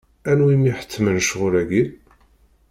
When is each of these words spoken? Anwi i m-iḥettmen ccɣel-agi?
Anwi 0.29 0.51
i 0.53 0.55
m-iḥettmen 0.57 1.17
ccɣel-agi? 1.27 1.83